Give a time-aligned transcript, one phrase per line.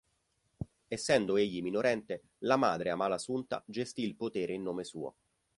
[0.87, 5.15] Essendo egli minorenne, la madre Amalasunta gestì il potere in nome suo.